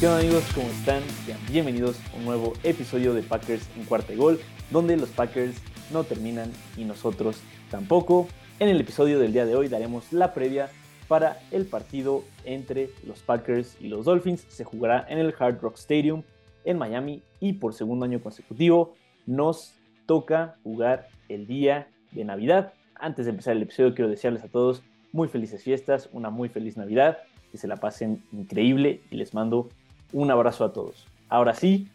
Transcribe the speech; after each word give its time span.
¿Qué 0.00 0.08
onda 0.08 0.20
amigos? 0.20 0.44
¿Cómo 0.54 0.66
están? 0.68 1.02
Sean 1.26 1.38
bienvenidos 1.52 2.00
a 2.14 2.16
un 2.16 2.24
nuevo 2.24 2.54
episodio 2.62 3.12
de 3.12 3.22
Packers 3.22 3.68
en 3.76 3.84
cuarta 3.84 4.14
y 4.14 4.16
gol, 4.16 4.40
donde 4.70 4.96
los 4.96 5.10
Packers 5.10 5.60
no 5.92 6.04
terminan 6.04 6.50
y 6.78 6.84
nosotros 6.84 7.42
tampoco. 7.70 8.26
En 8.60 8.70
el 8.70 8.80
episodio 8.80 9.18
del 9.18 9.34
día 9.34 9.44
de 9.44 9.56
hoy 9.56 9.68
daremos 9.68 10.10
la 10.10 10.32
previa 10.32 10.70
para 11.06 11.38
el 11.50 11.66
partido 11.66 12.24
entre 12.46 12.88
los 13.06 13.20
Packers 13.20 13.76
y 13.78 13.88
los 13.88 14.06
Dolphins. 14.06 14.46
Se 14.48 14.64
jugará 14.64 15.04
en 15.06 15.18
el 15.18 15.34
Hard 15.38 15.60
Rock 15.60 15.76
Stadium 15.76 16.22
en 16.64 16.78
Miami 16.78 17.22
y 17.38 17.52
por 17.52 17.74
segundo 17.74 18.06
año 18.06 18.22
consecutivo 18.22 18.94
nos 19.26 19.74
toca 20.06 20.56
jugar 20.62 21.08
el 21.28 21.46
día 21.46 21.88
de 22.12 22.24
Navidad. 22.24 22.72
Antes 22.94 23.26
de 23.26 23.32
empezar 23.32 23.54
el 23.54 23.64
episodio 23.64 23.94
quiero 23.94 24.08
desearles 24.08 24.44
a 24.44 24.48
todos 24.48 24.82
muy 25.12 25.28
felices 25.28 25.62
fiestas, 25.62 26.08
una 26.14 26.30
muy 26.30 26.48
feliz 26.48 26.78
Navidad, 26.78 27.18
que 27.52 27.58
se 27.58 27.68
la 27.68 27.76
pasen 27.76 28.22
increíble 28.32 29.02
y 29.10 29.16
les 29.16 29.34
mando 29.34 29.68
un 30.12 30.30
abrazo 30.30 30.64
a 30.64 30.72
todos. 30.72 31.06
Ahora 31.28 31.54
sí, 31.54 31.88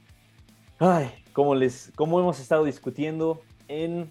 como, 1.34 1.56
les, 1.56 1.92
como 1.96 2.20
hemos 2.20 2.40
estado 2.40 2.66
discutiendo 2.66 3.42
en 3.68 4.10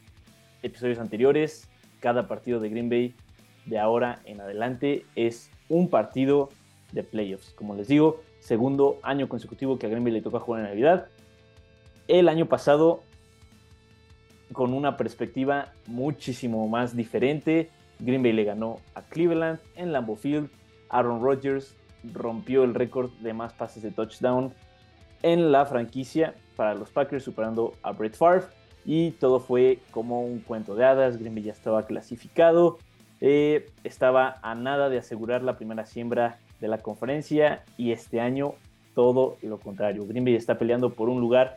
episodios 0.63 0.99
anteriores, 0.99 1.69
cada 2.01 2.29
partido 2.29 2.61
de 2.61 2.69
Green 2.69 2.89
Bay 2.89 3.15
de 3.67 3.79
ahora 3.79 4.21
en 4.25 4.41
adelante 4.41 5.07
es 5.17 5.51
un 5.69 5.89
partido 5.89 6.51
de 6.93 7.03
playoffs. 7.03 7.53
Como 7.55 7.75
les 7.75 7.89
digo, 7.89 8.21
segundo 8.41 8.99
año 9.03 9.29
consecutivo 9.29 9.79
que 9.79 9.87
a 9.87 9.89
Green 9.89 10.05
Bay 10.05 10.13
le 10.13 10.23
toca 10.23 10.41
jugar 10.41 10.63
en 10.63 10.69
Navidad. 10.69 11.09
El 12.09 12.29
año 12.29 12.47
pasado, 12.47 13.02
con 14.52 14.75
una 14.75 14.97
perspectiva 14.97 15.73
muchísimo 15.87 16.68
más 16.68 16.95
diferente, 16.95 17.71
Green 17.99 18.23
Bay 18.23 18.33
le 18.33 18.45
ganó 18.45 18.80
a 18.95 19.02
Cleveland 19.02 19.61
en 19.77 19.93
Lambeau 19.93 20.16
Field. 20.16 20.51
Aaron 20.91 21.23
Rodgers 21.23 21.74
rompió 22.13 22.65
el 22.65 22.74
récord 22.74 23.10
de 23.21 23.33
más 23.33 23.52
pases 23.52 23.83
de 23.83 23.91
touchdown 23.91 24.52
en 25.23 25.52
la 25.52 25.66
franquicia 25.66 26.35
para 26.57 26.74
los 26.74 26.91
Packers, 26.91 27.24
superando 27.24 27.74
a 27.83 27.93
Brett 27.93 28.16
Favre. 28.16 28.45
Y 28.85 29.13
todo 29.13 29.41
fue 29.41 29.79
como 29.91 30.23
un 30.23 30.41
cuento 30.41 30.74
de 30.74 30.85
hadas. 30.85 31.19
Green 31.19 31.35
Bay 31.35 31.45
ya 31.45 31.52
estaba 31.52 31.87
clasificado. 31.87 32.79
Eh, 33.21 33.71
estaba 33.83 34.37
a 34.43 34.55
nada 34.55 34.91
de 34.91 34.99
asegurar 34.99 35.43
la 35.43 35.57
primera 35.57 35.87
siembra 35.87 36.38
de 36.61 36.69
la 36.69 36.79
conferencia. 36.79 37.65
Y 37.79 37.93
este 37.93 38.21
año 38.21 38.55
todo 38.95 39.39
lo 39.43 39.59
contrario. 39.59 40.07
Green 40.07 40.24
Bay 40.24 40.35
está 40.35 40.59
peleando 40.59 40.91
por 40.91 41.09
un 41.09 41.21
lugar 41.21 41.57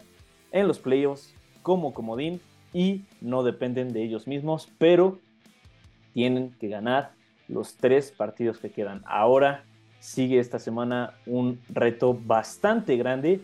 en 0.52 0.68
los 0.68 0.80
playoffs 0.80 1.34
como 1.62 1.94
comodín 1.94 2.42
y 2.74 3.04
no 3.22 3.44
dependen 3.44 3.94
de 3.94 4.04
ellos 4.04 4.28
mismos, 4.28 4.70
pero 4.78 5.20
tienen 6.14 6.52
que 6.60 6.68
ganar 6.68 7.12
los 7.48 7.76
tres 7.76 8.12
partidos 8.12 8.58
que 8.58 8.72
quedan. 8.72 9.04
Ahora 9.06 9.64
sigue 10.08 10.40
esta 10.40 10.58
semana 10.58 11.16
un 11.26 11.60
reto 11.68 12.14
bastante 12.14 12.96
grande 12.96 13.42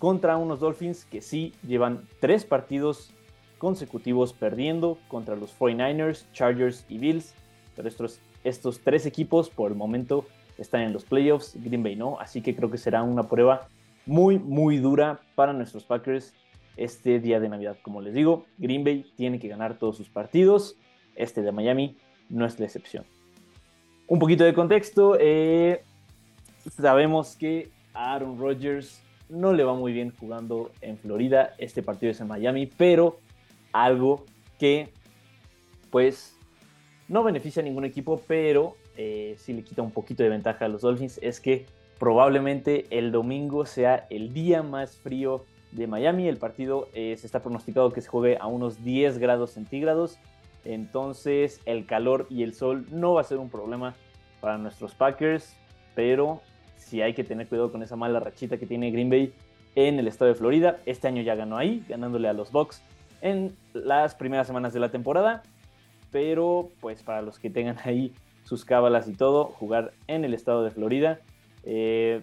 contra 0.00 0.36
unos 0.36 0.58
Dolphins 0.58 1.04
que 1.04 1.22
sí 1.22 1.54
llevan 1.64 2.08
tres 2.18 2.44
partidos 2.44 3.12
consecutivos 3.56 4.32
perdiendo 4.32 4.98
contra 5.06 5.36
los 5.36 5.56
49ers, 5.56 6.24
Chargers 6.32 6.84
y 6.88 6.98
Bills. 6.98 7.34
Pero 7.76 7.86
estos, 7.86 8.18
estos 8.42 8.80
tres 8.80 9.06
equipos 9.06 9.48
por 9.48 9.70
el 9.70 9.76
momento 9.76 10.26
están 10.58 10.80
en 10.80 10.92
los 10.92 11.04
playoffs, 11.04 11.54
Green 11.62 11.84
Bay 11.84 11.94
no, 11.94 12.18
así 12.18 12.42
que 12.42 12.56
creo 12.56 12.68
que 12.68 12.78
será 12.78 13.04
una 13.04 13.28
prueba 13.28 13.68
muy, 14.04 14.40
muy 14.40 14.78
dura 14.78 15.20
para 15.36 15.52
nuestros 15.52 15.84
Packers 15.84 16.34
este 16.76 17.20
día 17.20 17.38
de 17.38 17.48
Navidad. 17.48 17.76
Como 17.80 18.00
les 18.00 18.12
digo, 18.12 18.46
Green 18.58 18.82
Bay 18.82 19.06
tiene 19.14 19.38
que 19.38 19.46
ganar 19.46 19.78
todos 19.78 19.98
sus 19.98 20.08
partidos, 20.08 20.76
este 21.14 21.42
de 21.42 21.52
Miami 21.52 21.96
no 22.28 22.44
es 22.44 22.58
la 22.58 22.66
excepción. 22.66 23.04
Un 24.08 24.18
poquito 24.18 24.42
de 24.42 24.52
contexto, 24.52 25.16
eh, 25.18 25.84
sabemos 26.70 27.36
que 27.36 27.70
a 27.94 28.14
Aaron 28.14 28.38
Rodgers 28.38 29.02
no 29.28 29.52
le 29.52 29.64
va 29.64 29.74
muy 29.74 29.92
bien 29.92 30.12
jugando 30.18 30.70
en 30.80 30.98
Florida, 30.98 31.54
este 31.58 31.82
partido 31.82 32.12
es 32.12 32.20
en 32.20 32.28
Miami, 32.28 32.66
pero 32.66 33.18
algo 33.72 34.24
que 34.58 34.92
pues 35.90 36.36
no 37.08 37.22
beneficia 37.22 37.62
a 37.62 37.64
ningún 37.64 37.84
equipo, 37.84 38.22
pero 38.26 38.76
eh, 38.96 39.34
sí 39.38 39.52
le 39.52 39.62
quita 39.62 39.82
un 39.82 39.90
poquito 39.90 40.22
de 40.22 40.28
ventaja 40.28 40.66
a 40.66 40.68
los 40.68 40.82
Dolphins, 40.82 41.18
es 41.22 41.40
que 41.40 41.66
probablemente 41.98 42.86
el 42.90 43.12
domingo 43.12 43.64
sea 43.66 44.06
el 44.10 44.32
día 44.32 44.62
más 44.62 44.96
frío 44.96 45.44
de 45.72 45.86
Miami. 45.86 46.28
El 46.28 46.36
partido 46.36 46.88
eh, 46.94 47.16
se 47.18 47.26
está 47.26 47.42
pronosticado 47.42 47.92
que 47.92 48.00
se 48.00 48.08
juegue 48.08 48.38
a 48.40 48.46
unos 48.46 48.84
10 48.84 49.18
grados 49.18 49.52
centígrados. 49.52 50.18
Entonces 50.64 51.60
el 51.64 51.86
calor 51.86 52.26
y 52.30 52.42
el 52.42 52.54
sol 52.54 52.86
no 52.90 53.14
va 53.14 53.22
a 53.22 53.24
ser 53.24 53.38
un 53.38 53.50
problema 53.50 53.94
para 54.40 54.58
nuestros 54.58 54.94
Packers, 54.94 55.56
pero 55.94 56.40
sí 56.82 57.00
hay 57.00 57.14
que 57.14 57.24
tener 57.24 57.48
cuidado 57.48 57.72
con 57.72 57.82
esa 57.82 57.96
mala 57.96 58.20
rachita 58.20 58.58
que 58.58 58.66
tiene 58.66 58.90
Green 58.90 59.10
Bay 59.10 59.32
en 59.74 59.98
el 59.98 60.08
estado 60.08 60.30
de 60.30 60.34
Florida. 60.34 60.78
Este 60.86 61.08
año 61.08 61.22
ya 61.22 61.34
ganó 61.34 61.56
ahí, 61.56 61.84
ganándole 61.88 62.28
a 62.28 62.32
los 62.32 62.52
Bucks 62.52 62.82
en 63.20 63.56
las 63.72 64.14
primeras 64.14 64.46
semanas 64.46 64.72
de 64.72 64.80
la 64.80 64.90
temporada. 64.90 65.42
Pero 66.10 66.70
pues 66.80 67.02
para 67.02 67.22
los 67.22 67.38
que 67.38 67.48
tengan 67.48 67.76
ahí 67.84 68.12
sus 68.44 68.64
cábalas 68.64 69.08
y 69.08 69.14
todo, 69.14 69.46
jugar 69.46 69.92
en 70.08 70.24
el 70.24 70.34
estado 70.34 70.62
de 70.62 70.70
Florida 70.70 71.20
eh, 71.64 72.22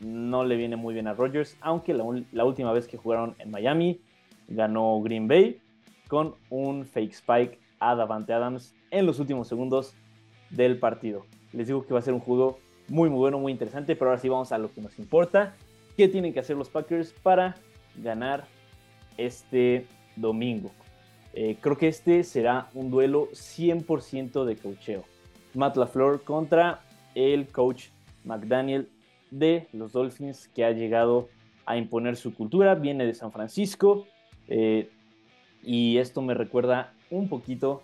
no 0.00 0.44
le 0.44 0.56
viene 0.56 0.76
muy 0.76 0.94
bien 0.94 1.06
a 1.06 1.14
Rodgers, 1.14 1.56
aunque 1.60 1.94
la, 1.94 2.44
última 2.44 2.72
vez 2.72 2.88
que 2.88 2.96
jugaron 2.96 3.34
en 3.38 3.50
Miami 3.50 4.00
ganó 4.48 5.00
Green 5.02 5.28
Bay 5.28 5.60
con 6.08 6.34
un 6.48 6.86
fake 6.86 7.12
spike 7.12 7.58
a 7.78 7.94
Davante 7.94 8.32
Adams 8.32 8.74
en 8.90 9.06
los 9.06 9.20
últimos 9.20 9.46
segundos 9.48 9.94
del 10.48 10.78
partido. 10.78 11.24
Les 11.52 11.66
digo 11.66 11.86
que 11.86 11.92
va 11.92 12.00
a 12.00 12.02
ser 12.02 12.14
un 12.14 12.20
juego 12.20 12.58
muy, 12.90 13.08
muy 13.08 13.18
bueno, 13.18 13.38
muy 13.38 13.52
interesante, 13.52 13.94
pero 13.94 14.10
ahora 14.10 14.20
sí 14.20 14.28
vamos 14.28 14.50
a 14.52 14.58
lo 14.58 14.70
que 14.72 14.80
nos 14.80 14.98
importa. 14.98 15.54
¿Qué 15.96 16.08
tienen 16.08 16.32
que 16.32 16.40
hacer 16.40 16.56
los 16.56 16.68
Packers 16.68 17.12
para 17.22 17.54
ganar 17.96 18.44
este 19.16 19.86
domingo? 20.16 20.72
Eh, 21.32 21.56
creo 21.60 21.78
que 21.78 21.86
este 21.86 22.24
será 22.24 22.68
un 22.74 22.90
duelo 22.90 23.28
100% 23.32 24.44
de 24.44 24.56
cocheo. 24.56 25.04
Matt 25.54 25.76
LaFleur 25.76 26.22
contra 26.22 26.80
el 27.14 27.46
coach 27.46 27.86
McDaniel 28.24 28.88
de 29.30 29.68
los 29.72 29.92
Dolphins 29.92 30.48
que 30.48 30.64
ha 30.64 30.72
llegado 30.72 31.28
a 31.66 31.76
imponer 31.76 32.16
su 32.16 32.34
cultura, 32.34 32.74
viene 32.74 33.06
de 33.06 33.14
San 33.14 33.30
Francisco 33.30 34.06
eh, 34.48 34.90
y 35.62 35.98
esto 35.98 36.22
me 36.22 36.34
recuerda 36.34 36.92
un 37.10 37.28
poquito 37.28 37.82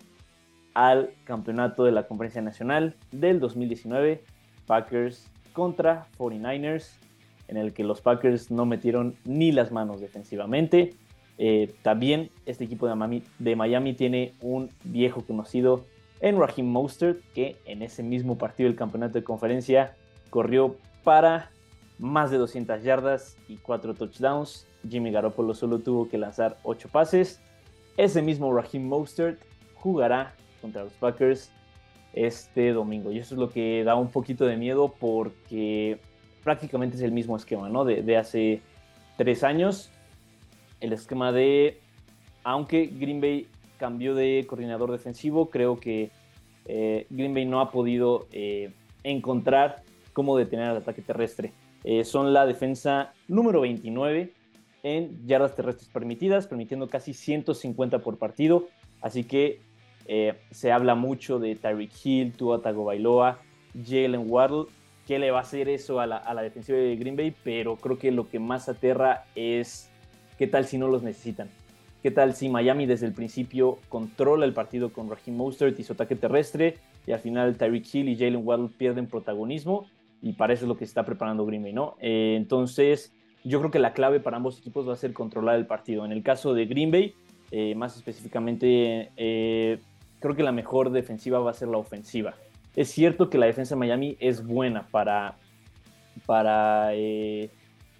al 0.73 1.11
campeonato 1.23 1.85
de 1.85 1.91
la 1.91 2.07
Conferencia 2.07 2.41
Nacional 2.41 2.95
del 3.11 3.39
2019, 3.39 4.23
Packers 4.67 5.27
contra 5.53 6.05
49ers, 6.19 6.91
en 7.47 7.57
el 7.57 7.73
que 7.73 7.83
los 7.83 8.01
Packers 8.01 8.51
no 8.51 8.65
metieron 8.65 9.15
ni 9.25 9.51
las 9.51 9.71
manos 9.71 9.99
defensivamente. 9.99 10.93
Eh, 11.39 11.73
también 11.81 12.29
este 12.45 12.65
equipo 12.65 12.87
de 12.87 13.55
Miami, 13.55 13.93
tiene 13.93 14.33
un 14.41 14.69
viejo 14.83 15.21
conocido 15.21 15.85
en 16.19 16.39
Raheem 16.39 16.67
Mostert, 16.67 17.19
que 17.33 17.57
en 17.65 17.81
ese 17.81 18.03
mismo 18.03 18.37
partido 18.37 18.69
del 18.69 18.77
campeonato 18.77 19.13
de 19.19 19.23
conferencia 19.23 19.95
corrió 20.29 20.75
para 21.03 21.51
más 21.99 22.31
de 22.31 22.37
200 22.37 22.83
yardas 22.83 23.37
y 23.47 23.57
4 23.57 23.93
touchdowns. 23.93 24.67
Jimmy 24.87 25.11
Garoppolo 25.11 25.53
solo 25.53 25.79
tuvo 25.79 26.09
que 26.09 26.17
lanzar 26.17 26.57
8 26.63 26.89
pases. 26.91 27.41
Ese 27.97 28.21
mismo 28.21 28.53
Raheem 28.53 28.87
Mostert 28.87 29.39
jugará 29.75 30.35
contra 30.61 30.83
los 30.83 30.93
Packers 30.93 31.51
este 32.13 32.73
domingo. 32.73 33.11
Y 33.11 33.19
eso 33.19 33.35
es 33.35 33.39
lo 33.39 33.49
que 33.49 33.83
da 33.83 33.95
un 33.95 34.09
poquito 34.09 34.45
de 34.45 34.57
miedo 34.57 34.93
porque 34.99 35.99
prácticamente 36.43 36.97
es 36.97 37.03
el 37.03 37.11
mismo 37.11 37.35
esquema, 37.35 37.69
¿no? 37.69 37.85
De, 37.85 38.17
hace 38.17 38.61
tres 39.17 39.43
años. 39.43 39.91
El 40.79 40.93
esquema 40.93 41.31
de, 41.31 41.79
aunque 42.43 42.87
Green 42.87 43.19
Bay 43.19 43.47
cambió 43.77 44.15
de 44.15 44.45
coordinador 44.47 44.91
defensivo, 44.91 45.49
creo 45.49 45.79
que 45.79 46.11
eh, 46.65 47.05
Green 47.09 47.33
Bay 47.33 47.45
no 47.45 47.61
ha 47.61 47.71
podido 47.71 48.27
eh, 48.31 48.71
encontrar 49.03 49.83
cómo 50.13 50.37
detener 50.37 50.71
el 50.71 50.77
ataque 50.77 51.01
terrestre. 51.01 51.53
Eh, 51.83 52.03
son 52.03 52.33
la 52.33 52.45
defensa 52.45 53.13
número 53.27 53.61
29 53.61 54.33
en 54.83 55.27
yardas 55.27 55.55
terrestres 55.55 55.89
permitidas, 55.89 56.47
permitiendo 56.47 56.89
casi 56.89 57.13
150 57.13 57.99
por 57.99 58.17
partido. 58.17 58.67
Así 59.01 59.23
que 59.23 59.59
eh, 60.07 60.35
se 60.51 60.71
habla 60.71 60.95
mucho 60.95 61.39
de 61.39 61.55
Tyreek 61.55 61.91
Hill, 62.03 62.33
Tua 62.33 62.61
Tagovailoa, 62.61 63.39
Jalen 63.85 64.25
Waddle. 64.27 64.65
¿Qué 65.05 65.19
le 65.19 65.31
va 65.31 65.39
a 65.39 65.41
hacer 65.41 65.69
eso 65.69 65.99
a 65.99 66.07
la, 66.07 66.21
a 66.25 66.35
defensiva 66.41 66.77
de 66.77 66.95
Green 66.95 67.15
Bay? 67.15 67.33
Pero 67.43 67.75
creo 67.77 67.97
que 67.97 68.11
lo 68.11 68.29
que 68.29 68.39
más 68.39 68.67
aterra 68.69 69.25
es 69.35 69.89
qué 70.37 70.47
tal 70.47 70.65
si 70.65 70.77
no 70.77 70.87
los 70.87 71.03
necesitan. 71.03 71.49
¿Qué 72.03 72.11
tal 72.11 72.33
si 72.33 72.49
Miami 72.49 72.85
desde 72.85 73.05
el 73.05 73.13
principio 73.13 73.79
controla 73.89 74.45
el 74.45 74.53
partido 74.53 74.93
con 74.93 75.09
Raheem 75.09 75.35
Mostert 75.35 75.79
y 75.79 75.83
su 75.83 75.93
ataque 75.93 76.15
terrestre 76.15 76.75
y 77.05 77.11
al 77.11 77.19
final 77.19 77.57
Tyreek 77.57 77.93
Hill 77.93 78.09
y 78.09 78.17
Jalen 78.17 78.45
Waddle 78.45 78.69
pierden 78.77 79.07
protagonismo 79.07 79.87
y 80.21 80.33
para 80.33 80.53
eso 80.53 80.65
es 80.65 80.69
lo 80.69 80.77
que 80.77 80.83
está 80.83 81.05
preparando 81.05 81.45
Green 81.45 81.63
Bay, 81.63 81.73
¿no? 81.73 81.95
Eh, 81.99 82.35
entonces, 82.37 83.13
yo 83.43 83.59
creo 83.59 83.71
que 83.71 83.79
la 83.79 83.93
clave 83.93 84.19
para 84.19 84.37
ambos 84.37 84.59
equipos 84.59 84.87
va 84.87 84.93
a 84.93 84.97
ser 84.97 85.13
controlar 85.13 85.55
el 85.55 85.65
partido. 85.65 86.05
En 86.05 86.11
el 86.11 86.23
caso 86.23 86.53
de 86.53 86.65
Green 86.65 86.91
Bay, 86.91 87.13
eh, 87.51 87.75
más 87.75 87.95
específicamente, 87.95 89.11
creo 90.19 90.35
que 90.35 90.43
la 90.43 90.51
mejor 90.51 90.91
defensiva 90.91 91.39
va 91.39 91.51
a 91.51 91.53
ser 91.53 91.67
la 91.67 91.77
ofensiva. 91.77 92.35
Es 92.75 92.89
cierto 92.89 93.29
que 93.29 93.37
la 93.37 93.45
defensa 93.45 93.75
de 93.75 93.79
Miami 93.79 94.17
es 94.19 94.45
buena 94.45 94.87
para, 94.91 95.35
para 96.25 96.91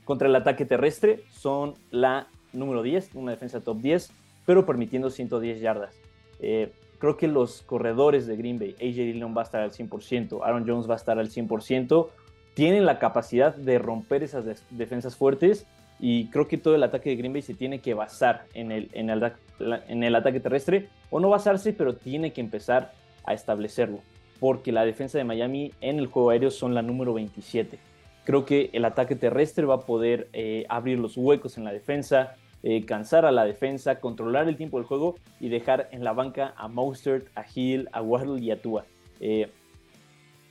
Contra 0.07 0.29
el 0.29 0.35
ataque 0.37 0.65
terrestre 0.65 1.25
son 1.31 1.73
la 1.91 2.27
número 2.53 2.81
10, 2.81 3.15
una 3.15 3.31
defensa 3.31 3.59
top 3.59 3.79
10, 3.79 4.09
pero 4.45 4.65
permitiendo 4.65 5.09
110 5.09 5.59
yardas. 5.59 5.99
Eh, 6.39 6.71
creo 6.97 7.17
que 7.17 7.27
los 7.27 7.61
corredores 7.63 8.25
de 8.25 8.37
Green 8.37 8.57
Bay, 8.57 8.73
AJ 8.79 8.95
Dillon 8.95 9.35
va 9.35 9.41
a 9.41 9.43
estar 9.43 9.61
al 9.61 9.71
100%, 9.71 10.39
Aaron 10.43 10.65
Jones 10.65 10.89
va 10.89 10.93
a 10.93 10.95
estar 10.95 11.19
al 11.19 11.29
100%, 11.29 12.07
tienen 12.53 12.85
la 12.85 12.99
capacidad 12.99 13.53
de 13.53 13.79
romper 13.79 14.23
esas 14.23 14.45
defensas 14.69 15.17
fuertes 15.17 15.67
y 15.99 16.29
creo 16.29 16.47
que 16.47 16.57
todo 16.57 16.75
el 16.75 16.83
ataque 16.83 17.09
de 17.09 17.17
Green 17.17 17.33
Bay 17.33 17.41
se 17.41 17.53
tiene 17.53 17.79
que 17.79 17.93
basar 17.93 18.45
en 18.53 18.71
el, 18.71 18.89
en 18.93 19.09
el, 19.09 19.19
en 19.59 20.03
el 20.03 20.15
ataque 20.15 20.39
terrestre, 20.39 20.89
o 21.09 21.19
no 21.19 21.29
basarse, 21.29 21.73
pero 21.73 21.95
tiene 21.95 22.33
que 22.33 22.41
empezar 22.41 22.93
a 23.25 23.33
establecerlo, 23.33 23.99
porque 24.39 24.71
la 24.71 24.85
defensa 24.85 25.17
de 25.17 25.23
Miami 25.23 25.71
en 25.81 25.99
el 25.99 26.07
juego 26.07 26.29
aéreo 26.29 26.51
son 26.51 26.73
la 26.73 26.81
número 26.81 27.13
27. 27.13 27.79
Creo 28.23 28.45
que 28.45 28.69
el 28.73 28.85
ataque 28.85 29.15
terrestre 29.15 29.65
va 29.65 29.75
a 29.75 29.79
poder 29.81 30.27
eh, 30.33 30.65
abrir 30.69 30.99
los 30.99 31.15
huecos 31.15 31.57
en 31.57 31.63
la 31.63 31.71
defensa, 31.71 32.35
eh, 32.63 32.85
cansar 32.85 33.25
a 33.25 33.31
la 33.31 33.45
defensa, 33.45 33.99
controlar 33.99 34.49
el 34.49 34.57
tiempo 34.57 34.77
del 34.77 34.85
juego 34.85 35.15
y 35.39 35.49
dejar 35.49 35.87
en 35.91 36.03
la 36.03 36.11
banca 36.11 36.53
a 36.57 36.67
Mostert, 36.67 37.27
a 37.35 37.45
Hill, 37.53 37.87
a 37.93 38.01
Waddle 38.01 38.43
y 38.43 38.51
a 38.51 38.61
Tua. 38.61 38.85
Eh, 39.19 39.49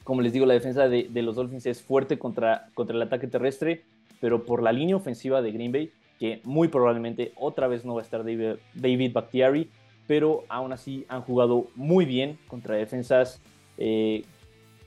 como 0.05 0.23
les 0.23 0.33
digo, 0.33 0.47
la 0.47 0.55
defensa 0.55 0.89
de, 0.89 1.09
los 1.15 1.35
Dolphins 1.35 1.67
es 1.67 1.83
fuerte 1.83 2.19
contra, 2.19 2.69
contra 2.75 2.95
el 2.95 3.03
ataque 3.03 3.27
terrestre, 3.27 3.83
pero 4.21 4.45
por 4.45 4.63
la 4.63 4.73
línea 4.73 4.97
ofensiva 4.97 5.43
de 5.43 5.51
Green 5.51 5.73
Bay, 5.73 5.91
que 6.19 6.41
muy 6.45 6.69
probablemente 6.69 7.33
otra 7.37 7.67
vez 7.67 7.85
no 7.85 7.95
va 7.95 8.01
a 8.01 8.05
estar 8.05 8.25
David, 8.25 8.57
David 8.75 9.67
pero 10.07 10.45
aún 10.49 10.73
así 10.73 11.05
han 11.09 11.23
jugado 11.23 11.67
muy 11.75 12.05
bien 12.05 12.39
contra 12.47 12.77
defensas 12.77 13.41
eh, 13.77 14.25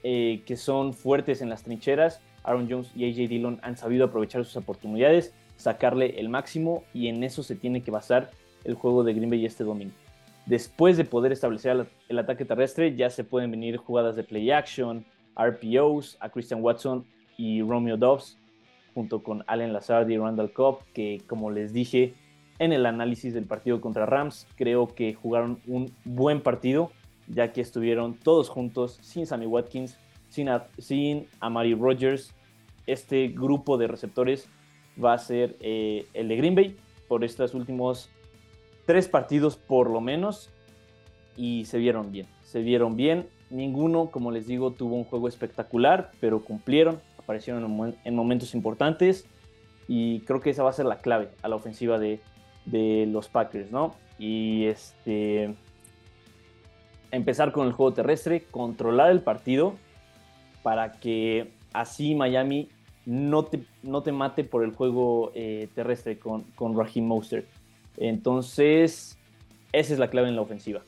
que 0.02 0.56
son 0.56 0.94
fuertes 0.94 1.42
en 1.42 1.50
las 1.50 1.64
trincheras. 1.64 2.22
Aaron 2.44 2.68
Jones 2.70 2.92
y 2.96 3.06
AJ 3.10 3.30
Dillon 3.30 3.60
han 3.62 3.76
sabido 3.76 4.06
aprovechar 4.06 4.46
sus 4.46 4.56
oportunidades 4.56 5.34
sacarle 5.60 6.20
el 6.20 6.30
máximo 6.30 6.84
y 6.94 7.10
en 7.10 7.24
eso 7.24 7.44
se 7.44 7.56
tiene 7.56 7.84
que 7.84 7.92
basar 7.92 8.31
el 8.64 8.76
juego 8.76 9.04
de 9.04 9.14
Green 9.14 9.30
Bay 9.30 9.46
este 9.46 9.66
domingo. 9.66 9.94
Después 10.46 10.98
de 10.98 11.04
poder 11.04 11.31
establecer 11.31 11.86
el 12.08 12.20
ataque 12.20 12.46
terrestre, 12.46 12.96
ya 12.96 13.10
se 13.10 13.24
pueden 13.24 13.52
venir 13.52 13.78
jugadas 13.78 14.16
de 14.16 14.24
play 14.24 14.50
action, 14.52 15.06
RPOs 15.38 16.18
a 16.22 16.30
Christian 16.30 16.64
Watson 16.64 17.06
y 17.38 17.62
Romeo 17.62 17.98
Dobbs, 17.98 18.38
junto 18.94 19.24
con 19.24 19.44
Allen 19.47 19.74
Lazard 19.74 20.09
y 20.09 20.18
Randall 20.18 20.53
Cobb, 20.53 20.83
que 20.94 21.21
como 21.27 21.51
les 21.51 21.74
dije 21.74 22.13
en 22.59 22.74
el 22.74 22.86
análisis 22.86 23.33
del 23.33 23.45
partido 23.45 23.81
contra 23.81 24.06
Rams, 24.06 24.47
creo 24.56 24.88
que 24.88 25.13
jugaron 25.13 25.59
un 25.65 25.94
buen 26.03 26.41
partido, 26.41 26.91
ya 27.27 27.53
que 27.53 27.62
estuvieron 27.62 28.15
todos 28.15 28.50
juntos, 28.50 29.00
sin 29.01 29.25
Sammy 29.25 29.45
Watkins, 29.45 29.97
sin, 30.27 30.50
sin 30.77 31.27
Amari 31.39 31.74
Rogers. 31.74 32.33
Este 32.86 33.27
grupo 33.30 33.77
de 33.77 33.88
receptores 33.88 34.50
va 35.01 35.13
a 35.13 35.18
ser 35.18 35.56
eh, 35.62 36.07
el 36.13 36.27
de 36.27 36.35
Green 36.35 36.56
Bay 36.56 36.75
por 37.07 37.24
estos 37.24 37.53
últimos 37.53 38.09
tres 38.85 39.07
partidos 39.07 39.56
por 39.56 39.89
lo 39.89 40.01
menos 40.01 40.51
y 41.38 41.65
se 41.65 41.77
vieron 41.77 42.12
bien, 42.12 42.27
se 42.42 42.62
vieron 42.62 42.95
bien. 42.95 43.27
Ninguno, 43.50 44.12
como 44.12 44.31
les 44.31 44.45
digo, 44.47 44.71
tuvo 44.71 44.95
un 44.95 45.03
juego 45.03 45.27
espectacular, 45.27 46.12
pero 46.19 46.44
cumplieron, 46.44 47.00
aparecieron 47.30 47.96
en, 48.06 48.16
momentos 48.16 48.56
importantes 48.56 49.28
y 49.88 50.22
creo 50.22 50.42
que 50.42 50.50
esa 50.50 50.64
va 50.64 50.72
a 50.72 50.74
ser 50.74 50.88
la 50.88 50.98
clave 50.98 51.30
a 51.44 51.48
la 51.48 51.58
ofensiva 51.58 52.00
de, 52.00 52.20
de 52.66 53.06
los 53.06 53.28
Packers, 53.28 53.72
¿no? 53.72 53.94
Y 54.18 54.66
este 54.66 55.54
empezar 57.12 57.52
con 57.52 57.68
el 57.68 57.74
juego 57.74 57.94
terrestre, 57.94 58.46
controlar 58.50 59.12
el 59.12 59.22
partido 59.22 59.76
para 60.64 60.94
que 60.94 61.52
así 61.72 62.16
Miami 62.16 62.68
no 63.06 63.46
te, 63.46 63.64
no 63.84 64.02
te 64.02 64.12
mate 64.12 64.44
por 64.44 64.64
el 64.64 64.72
juego 64.72 65.31
eh, 65.36 65.70
terrestre 65.76 66.18
con, 66.18 66.42
con 66.56 66.76
Raheem 66.76 67.06
Mostert. 67.06 67.48
Entonces, 67.98 69.20
esa 69.72 69.94
es 69.94 70.00
la 70.00 70.10
clave 70.10 70.30
en 70.30 70.36
la 70.36 70.42
ofensiva. 70.42 70.81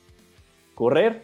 Correr, 0.74 1.24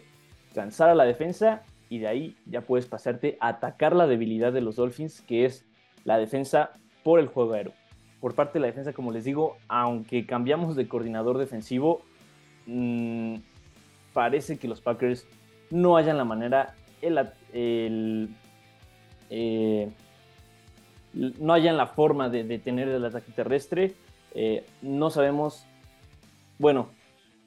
cansar 0.54 0.90
a 0.90 0.94
la 0.94 1.04
defensa 1.04 1.64
y 1.88 1.98
de 1.98 2.08
ahí 2.08 2.36
ya 2.46 2.62
puedes 2.62 2.86
pasarte 2.86 3.36
a 3.40 3.48
atacar 3.48 3.94
la 3.94 4.06
debilidad 4.06 4.52
de 4.52 4.60
los 4.60 4.76
Dolphins, 4.76 5.20
que 5.22 5.44
es 5.44 5.64
la 6.04 6.18
defensa 6.18 6.70
por 7.02 7.20
el 7.20 7.28
juego 7.28 7.54
aéreo. 7.54 7.72
Por 8.20 8.34
parte 8.34 8.54
de 8.54 8.60
la 8.60 8.66
defensa, 8.66 8.92
como 8.92 9.12
les 9.12 9.24
digo, 9.24 9.56
aunque 9.68 10.26
cambiamos 10.26 10.76
de 10.76 10.88
coordinador 10.88 11.38
defensivo, 11.38 12.02
mm, 12.66 13.36
parece 14.12 14.58
que 14.58 14.68
los 14.68 14.80
Packers 14.80 15.26
no 15.70 15.96
hayan 15.96 16.16
la 16.16 16.24
manera, 16.24 16.74
el, 17.00 18.28
eh, 19.30 19.90
no 21.12 21.52
hayan 21.52 21.76
la 21.76 21.86
forma 21.86 22.28
de 22.28 22.44
detener 22.44 22.88
el 22.88 23.04
ataque 23.04 23.32
terrestre. 23.32 23.94
Eh, 24.34 24.64
no 24.82 25.10
sabemos, 25.10 25.64
bueno, 26.58 26.90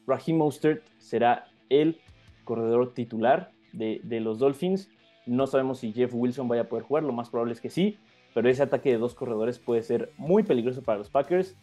Raheem 0.07 0.37
Mostert 0.37 0.83
será 0.97 1.45
el 1.69 1.99
corredor 2.43 2.93
titular 2.93 3.51
de, 3.73 4.19
los 4.19 4.39
Dolphins. 4.39 4.89
No 5.25 5.47
sabemos 5.47 5.79
si 5.79 5.93
Jeff 5.93 6.11
Wilson 6.13 6.47
vaya 6.47 6.63
a 6.63 6.67
poder 6.69 6.83
jugar, 6.83 7.03
lo 7.03 7.13
más 7.13 7.29
probable 7.29 7.53
es 7.53 7.61
que 7.61 7.69
sí, 7.69 7.97
pero 8.33 8.49
ese 8.49 8.63
ataque 8.63 8.91
de 8.91 8.97
dos 8.97 9.13
corredores 9.13 9.59
puede 9.59 9.83
ser 9.83 10.11
muy 10.17 10.43
peligroso 10.43 10.81
para 10.81 10.97
los 10.97 11.09
Packers, 11.09 11.55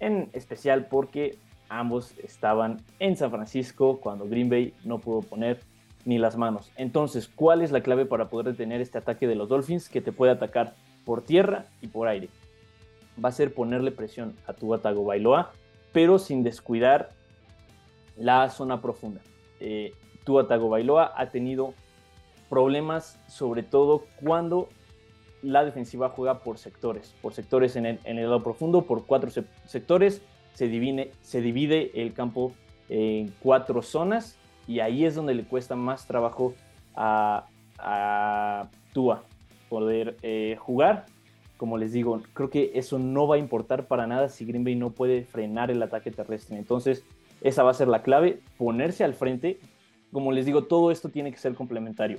en 0.00 0.30
especial 0.32 0.86
porque 0.86 1.38
ambos 1.68 2.14
estaban 2.18 2.82
en 2.98 3.16
San 3.16 3.30
Francisco 3.30 4.00
cuando 4.00 4.28
Green 4.28 4.48
Bay 4.48 4.74
no 4.84 4.98
pudo 4.98 5.20
poner 5.20 5.60
ni 6.04 6.18
las 6.18 6.36
manos. 6.36 6.72
Entonces, 6.76 7.28
¿cuál 7.28 7.62
es 7.62 7.72
la 7.72 7.82
clave 7.82 8.06
para 8.06 8.28
poder 8.28 8.46
detener 8.46 8.80
este 8.80 8.98
ataque 8.98 9.26
de 9.26 9.34
los 9.34 9.48
Dolphins 9.48 9.88
que 9.88 10.00
te 10.00 10.12
puede 10.12 10.32
atacar 10.32 10.74
por 11.06 11.22
tierra 11.22 11.66
y 11.80 11.86
por 11.86 12.08
aire. 12.08 12.28
Va 13.24 13.30
a 13.30 13.32
ser 13.32 13.54
ponerle 13.54 13.92
presión 13.92 14.34
a 14.46 14.52
tu 14.52 14.68
Bailoa, 14.68 15.52
pero 15.92 16.18
sin 16.18 16.42
descuidar 16.42 17.10
la 18.18 18.50
zona 18.50 18.82
profunda. 18.82 19.22
Eh, 19.60 19.94
tu 20.26 20.68
Bailoa 20.68 21.14
ha 21.16 21.30
tenido 21.30 21.72
problemas, 22.50 23.18
sobre 23.28 23.62
todo 23.62 24.04
cuando 24.22 24.68
la 25.42 25.64
defensiva 25.64 26.10
juega 26.10 26.40
por 26.40 26.58
sectores, 26.58 27.14
por 27.22 27.32
sectores 27.32 27.76
en 27.76 27.86
el, 27.86 28.16
lado 28.16 28.42
profundo, 28.42 28.82
por 28.82 29.06
cuatro 29.06 29.30
sectores, 29.64 30.20
se 30.52 30.68
divide, 30.68 31.12
se 31.22 31.40
divide 31.40 32.02
el 32.02 32.12
campo 32.12 32.52
en 32.88 33.32
cuatro 33.40 33.80
zonas 33.80 34.36
y 34.66 34.80
ahí 34.80 35.04
es 35.04 35.14
donde 35.14 35.34
le 35.34 35.44
cuesta 35.44 35.76
más 35.76 36.06
trabajo 36.06 36.54
a, 36.94 37.46
a 37.78 38.68
Tua 38.92 39.22
poder 39.68 40.16
eh, 40.22 40.56
jugar. 40.58 41.06
Como 41.56 41.78
les 41.78 41.92
digo, 41.92 42.20
creo 42.34 42.50
que 42.50 42.72
eso 42.74 42.98
no 42.98 43.26
va 43.26 43.36
a 43.36 43.38
importar 43.38 43.86
para 43.86 44.06
nada 44.06 44.28
si 44.28 44.44
Green 44.44 44.64
Bay 44.64 44.74
no 44.74 44.90
puede 44.90 45.24
frenar 45.24 45.70
el 45.70 45.82
ataque 45.82 46.10
terrestre. 46.10 46.58
Entonces, 46.58 47.04
esa 47.40 47.62
va 47.62 47.70
a 47.70 47.74
ser 47.74 47.88
la 47.88 48.02
clave, 48.02 48.40
ponerse 48.58 49.04
al 49.04 49.14
frente. 49.14 49.58
Como 50.12 50.32
les 50.32 50.46
digo, 50.46 50.64
todo 50.64 50.90
esto 50.90 51.08
tiene 51.08 51.32
que 51.32 51.38
ser 51.38 51.54
complementario. 51.54 52.18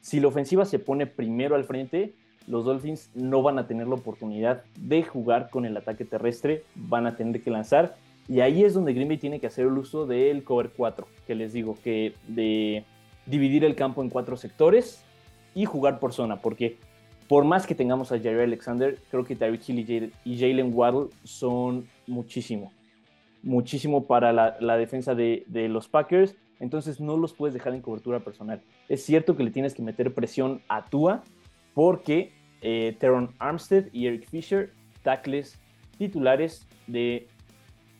Si 0.00 0.20
la 0.20 0.28
ofensiva 0.28 0.64
se 0.64 0.78
pone 0.78 1.06
primero 1.06 1.54
al 1.54 1.64
frente, 1.64 2.14
los 2.46 2.64
Dolphins 2.64 3.10
no 3.14 3.42
van 3.42 3.58
a 3.58 3.66
tener 3.66 3.86
la 3.86 3.94
oportunidad 3.94 4.64
de 4.76 5.02
jugar 5.02 5.50
con 5.50 5.64
el 5.64 5.76
ataque 5.76 6.04
terrestre, 6.04 6.64
van 6.74 7.06
a 7.06 7.16
tener 7.16 7.42
que 7.42 7.50
lanzar. 7.50 7.96
Y 8.28 8.40
ahí 8.40 8.64
es 8.64 8.74
donde 8.74 8.92
Green 8.92 9.08
Bay 9.08 9.18
tiene 9.18 9.40
que 9.40 9.46
hacer 9.46 9.66
el 9.66 9.78
uso 9.78 10.06
del 10.06 10.44
cover 10.44 10.70
4, 10.76 11.06
que 11.26 11.34
les 11.34 11.52
digo, 11.52 11.76
que 11.82 12.14
de 12.26 12.84
dividir 13.26 13.64
el 13.64 13.74
campo 13.74 14.02
en 14.02 14.10
cuatro 14.10 14.36
sectores 14.36 15.04
y 15.54 15.64
jugar 15.64 15.98
por 15.98 16.12
zona, 16.12 16.36
porque 16.36 16.76
por 17.28 17.44
más 17.44 17.66
que 17.66 17.74
tengamos 17.74 18.10
a 18.10 18.18
Jerry 18.18 18.42
Alexander, 18.42 18.98
creo 19.10 19.24
que 19.24 19.36
Tyreek 19.36 19.68
Hill 19.68 20.12
y 20.24 20.38
Jalen 20.38 20.72
Waddle 20.74 21.08
son 21.24 21.86
muchísimo, 22.06 22.72
muchísimo 23.42 24.06
para 24.06 24.32
la, 24.32 24.76
defensa 24.78 25.14
de, 25.14 25.44
los 25.68 25.88
Packers. 25.88 26.36
Entonces 26.60 27.00
no 27.00 27.16
los 27.16 27.32
puedes 27.34 27.54
dejar 27.54 27.74
en 27.74 27.80
cobertura 27.80 28.20
personal. 28.20 28.62
Es 28.88 29.04
cierto 29.04 29.36
que 29.36 29.44
le 29.44 29.50
tienes 29.50 29.74
que 29.74 29.82
meter 29.82 30.12
presión 30.12 30.62
a 30.68 30.84
Tua 30.86 31.22
porque 31.74 32.32
eh, 32.60 32.96
Teron 32.98 33.34
Armstead 33.38 33.86
y 33.92 34.06
Eric 34.06 34.28
Fisher, 34.28 34.72
tackles 35.02 35.58
titulares 35.96 36.66
de 36.86 37.28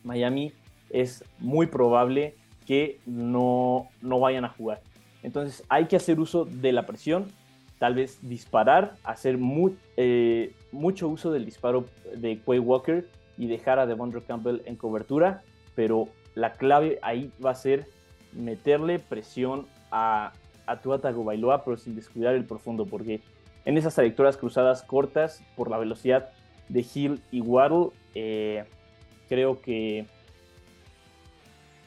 Miami, 0.03 0.53
es 0.89 1.23
muy 1.39 1.67
probable 1.67 2.35
que 2.65 2.99
no, 3.05 3.87
no 4.01 4.19
vayan 4.19 4.45
a 4.45 4.49
jugar. 4.49 4.81
Entonces 5.23 5.63
hay 5.69 5.85
que 5.85 5.95
hacer 5.95 6.19
uso 6.19 6.45
de 6.45 6.71
la 6.71 6.85
presión 6.85 7.27
tal 7.79 7.95
vez 7.95 8.19
disparar, 8.21 8.95
hacer 9.03 9.39
eh, 9.97 10.53
mucho 10.71 11.07
uso 11.07 11.31
del 11.31 11.45
disparo 11.45 11.85
de 12.15 12.39
Quay 12.39 12.59
Walker 12.59 13.07
y 13.37 13.47
dejar 13.47 13.79
a 13.79 13.87
Devondre 13.87 14.21
Campbell 14.21 14.61
en 14.65 14.75
cobertura, 14.75 15.41
pero 15.75 16.09
la 16.35 16.53
clave 16.53 16.99
ahí 17.01 17.31
va 17.43 17.51
a 17.51 17.55
ser 17.55 17.87
meterle 18.33 18.99
presión 18.99 19.65
a, 19.91 20.33
a 20.65 20.81
Tua 20.81 20.99
Tagovailoa, 20.99 21.63
pero 21.63 21.77
sin 21.77 21.95
descuidar 21.95 22.35
el 22.35 22.45
profundo, 22.45 22.85
porque 22.85 23.21
en 23.65 23.77
esas 23.77 23.95
trayectorias 23.95 24.37
cruzadas 24.37 24.83
cortas, 24.83 25.43
por 25.55 25.69
la 25.69 25.77
velocidad 25.77 26.29
de 26.69 26.85
Hill 26.93 27.21
y 27.31 27.41
Waddle, 27.41 27.89
eh, 28.15 28.65
creo 29.27 29.61
que 29.61 30.05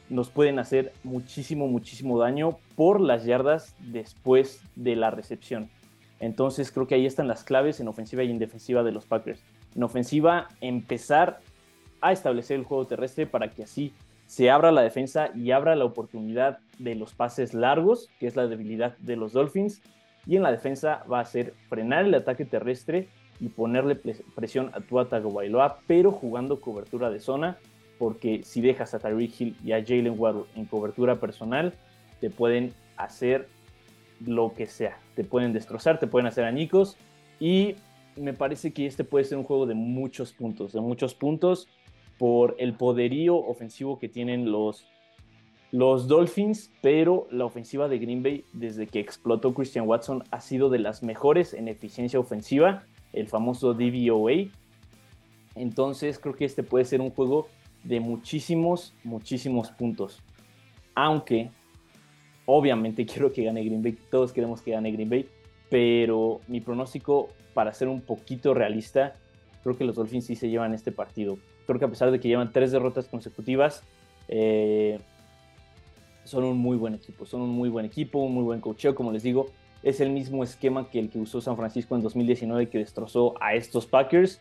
nos 0.09 0.29
pueden 0.29 0.59
hacer 0.59 0.93
muchísimo, 1.03 1.67
muchísimo 1.67 2.19
daño 2.19 2.57
por 2.75 3.01
las 3.01 3.25
yardas 3.25 3.75
después 3.79 4.61
de 4.75 4.95
la 4.95 5.09
recepción. 5.11 5.69
Entonces 6.19 6.71
creo 6.71 6.87
que 6.87 6.95
ahí 6.95 7.05
están 7.05 7.27
las 7.27 7.43
claves 7.43 7.79
en 7.79 7.87
ofensiva 7.87 8.23
y 8.23 8.31
en 8.31 8.39
defensiva 8.39 8.83
de 8.83 8.91
los 8.91 9.05
Packers. 9.05 9.41
en 9.75 9.83
ofensiva 9.83 10.49
empezar 10.61 11.39
a 11.99 12.11
establecer 12.11 12.59
el 12.59 12.65
juego 12.65 12.85
terrestre 12.85 13.25
para 13.25 13.51
que 13.51 13.63
así 13.63 13.91
se 14.33 14.49
abra 14.49 14.71
la 14.71 14.81
defensa 14.81 15.29
y 15.35 15.51
abra 15.51 15.75
la 15.75 15.85
oportunidad 15.85 16.57
de 16.79 16.95
los 16.95 17.13
pases 17.13 17.53
largos, 17.53 18.09
que 18.19 18.25
es 18.25 18.35
la 18.35 18.47
debilidad 18.47 18.97
de 18.97 19.15
los 19.15 19.31
Dolphins. 19.31 19.83
Y 20.25 20.37
en 20.37 20.41
la 20.41 20.51
defensa 20.51 21.03
va 21.11 21.19
a 21.19 21.25
ser 21.25 21.53
frenar 21.69 22.05
el 22.05 22.15
ataque 22.15 22.43
terrestre 22.43 23.09
y 23.39 23.49
ponerle 23.49 23.93
presión 23.93 24.71
a 24.73 24.81
Tua 24.81 25.07
Tagovailoa, 25.07 25.77
pero 25.85 26.11
jugando 26.11 26.61
cobertura 26.61 27.11
de 27.11 27.19
zona, 27.19 27.59
porque 27.99 28.41
si 28.43 28.59
dejas 28.61 28.95
a 28.95 28.99
Tyreek 28.99 29.39
Hill 29.39 29.55
y 29.63 29.73
a 29.73 29.85
Jalen 29.85 30.15
Waddle 30.17 30.45
en 30.55 30.65
cobertura 30.65 31.19
personal, 31.19 31.75
te 32.19 32.31
pueden 32.31 32.73
hacer 32.97 33.47
lo 34.25 34.55
que 34.55 34.65
sea. 34.65 34.97
Te 35.13 35.23
pueden 35.23 35.53
destrozar, 35.53 35.99
te 35.99 36.07
pueden 36.07 36.25
hacer 36.25 36.45
añicos 36.45 36.97
y 37.39 37.75
me 38.15 38.33
parece 38.33 38.73
que 38.73 38.87
este 38.87 39.03
puede 39.03 39.25
ser 39.25 39.37
un 39.37 39.43
juego 39.43 39.67
de 39.67 39.75
muchos 39.75 40.33
puntos, 40.33 40.73
de 40.73 40.81
muchos 40.81 41.13
puntos 41.13 41.67
por 42.17 42.55
el 42.59 42.73
poderío 42.73 43.35
ofensivo 43.35 43.99
que 43.99 44.09
tienen 44.09 44.51
los, 44.51 44.85
los 45.71 46.07
Dolphins, 46.07 46.71
pero 46.81 47.27
la 47.31 47.45
ofensiva 47.45 47.87
de 47.87 47.99
Green 47.99 48.23
Bay 48.23 48.45
desde 48.53 48.87
que 48.87 48.99
explotó 48.99 49.53
Christian 49.53 49.87
Watson 49.87 50.23
ha 50.31 50.39
sido 50.39 50.69
de 50.69 50.79
las 50.79 51.03
mejores 51.03 51.53
en 51.53 51.67
eficiencia 51.67 52.19
ofensiva, 52.19 52.83
el 53.11 53.27
famoso 53.27 53.73
DVOA. 53.73 54.49
Entonces 55.55 56.19
creo 56.19 56.35
que 56.35 56.45
este 56.45 56.63
puede 56.63 56.85
ser 56.85 57.01
un 57.01 57.11
juego 57.11 57.47
de 57.83 57.99
muchísimos, 57.99 58.93
muchísimos 59.03 59.71
puntos. 59.71 60.21
Aunque 60.95 61.49
obviamente 62.45 63.05
quiero 63.07 63.31
que 63.31 63.43
gane 63.43 63.63
Green 63.63 63.81
Bay, 63.81 63.97
todos 64.09 64.31
queremos 64.33 64.61
que 64.61 64.71
gane 64.71 64.91
Green 64.91 65.09
Bay, 65.09 65.27
pero 65.69 66.41
mi 66.47 66.61
pronóstico 66.61 67.29
para 67.53 67.73
ser 67.73 67.87
un 67.87 68.01
poquito 68.01 68.53
realista, 68.53 69.13
creo 69.63 69.77
que 69.77 69.85
los 69.85 69.95
Dolphins 69.95 70.25
sí 70.25 70.35
se 70.35 70.49
llevan 70.49 70.73
este 70.73 70.91
partido 70.91 71.37
creo 71.65 71.79
que 71.79 71.85
a 71.85 71.89
pesar 71.89 72.11
de 72.11 72.19
que 72.19 72.27
llevan 72.27 72.51
tres 72.51 72.71
derrotas 72.71 73.07
consecutivas, 73.07 73.83
eh, 74.27 74.99
son 76.23 76.43
un 76.43 76.57
muy 76.57 76.77
buen 76.77 76.93
equipo, 76.93 77.25
son 77.25 77.41
un 77.41 77.49
muy 77.49 77.69
buen 77.69 77.85
equipo, 77.85 78.19
un 78.19 78.33
muy 78.33 78.43
buen 78.43 78.61
cocheo, 78.61 78.95
como 78.95 79.11
les 79.11 79.23
digo, 79.23 79.47
es 79.83 79.99
el 79.99 80.09
mismo 80.09 80.43
esquema 80.43 80.89
que 80.89 80.99
el 80.99 81.09
que 81.09 81.19
usó 81.19 81.41
San 81.41 81.57
Francisco 81.57 81.95
en 81.95 82.01
2019 82.01 82.69
que 82.69 82.77
destrozó 82.77 83.35
a 83.41 83.53
estos 83.53 83.85
Packers, 83.85 84.39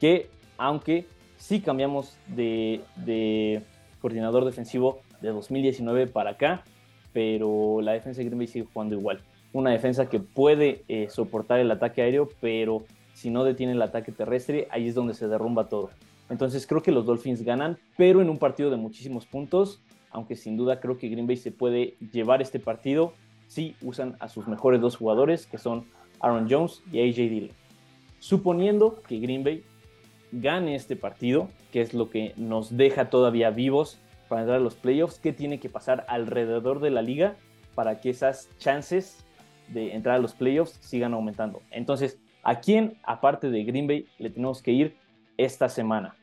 que 0.00 0.28
aunque 0.56 1.06
sí 1.36 1.60
cambiamos 1.60 2.16
de, 2.28 3.62
coordinador 4.00 4.44
defensivo 4.44 5.00
de 5.20 5.30
2019 5.30 6.06
para 6.06 6.30
acá, 6.30 6.62
pero 7.12 7.80
la 7.80 7.92
defensa 7.92 8.18
de 8.18 8.26
Green 8.26 8.38
Bay 8.38 8.46
sigue 8.46 8.66
jugando 8.72 8.94
igual. 8.94 9.20
Una 9.52 9.70
defensa 9.70 10.08
que 10.08 10.20
puede 10.20 10.82
eh, 10.88 11.08
soportar 11.10 11.60
el 11.60 11.70
ataque 11.70 12.02
aéreo, 12.02 12.28
pero 12.40 12.84
si 13.14 13.30
no 13.30 13.44
detiene 13.44 13.72
el 13.72 13.82
ataque 13.82 14.12
terrestre, 14.12 14.68
ahí 14.70 14.88
es 14.88 14.94
donde 14.94 15.14
se 15.14 15.28
derrumba 15.28 15.68
todo. 15.68 15.90
Entonces 16.30 16.66
creo 16.66 16.82
que 16.82 16.92
los 16.92 17.06
Dolphins 17.06 17.42
ganan, 17.42 17.78
pero 17.96 18.22
en 18.22 18.30
un 18.30 18.38
partido 18.38 18.70
de 18.70 18.76
muchísimos 18.76 19.26
puntos, 19.26 19.82
aunque 20.10 20.36
sin 20.36 20.56
duda 20.56 20.80
creo 20.80 20.96
que 20.96 21.08
Green 21.08 21.26
Bay 21.26 21.36
se 21.36 21.50
puede 21.50 21.96
llevar 22.12 22.40
este 22.40 22.60
partido 22.60 23.12
si 23.46 23.76
usan 23.82 24.16
a 24.20 24.28
sus 24.28 24.48
mejores 24.48 24.80
dos 24.80 24.96
jugadores, 24.96 25.46
que 25.46 25.58
son 25.58 25.86
Aaron 26.20 26.46
Jones 26.48 26.82
y 26.90 27.00
AJ 27.00 27.16
Dillon. 27.16 27.50
Suponiendo 28.18 29.02
que 29.06 29.18
Green 29.18 29.44
Bay 29.44 29.64
gane 30.32 30.74
este 30.74 30.96
partido, 30.96 31.48
que 31.72 31.82
es 31.82 31.94
lo 31.94 32.10
que 32.10 32.32
nos 32.36 32.76
deja 32.76 33.10
todavía 33.10 33.50
vivos 33.50 33.98
para 34.28 34.42
entrar 34.42 34.58
a 34.58 34.62
los 34.62 34.74
playoffs, 34.74 35.18
¿qué 35.18 35.32
tiene 35.32 35.60
que 35.60 35.68
pasar 35.68 36.04
alrededor 36.08 36.80
de 36.80 36.90
la 36.90 37.02
liga 37.02 37.36
para 37.74 38.00
que 38.00 38.10
esas 38.10 38.48
chances 38.58 39.24
de 39.68 39.94
entrar 39.94 40.16
a 40.16 40.20
los 40.20 40.32
playoffs 40.32 40.78
sigan 40.80 41.12
aumentando? 41.12 41.60
Entonces, 41.70 42.18
¿a 42.42 42.60
quién, 42.60 42.96
aparte 43.02 43.50
de 43.50 43.64
Green 43.64 43.86
Bay, 43.86 44.06
le 44.18 44.30
tenemos 44.30 44.62
que 44.62 44.72
ir 44.72 44.96
esta 45.36 45.68
semana. 45.68 46.16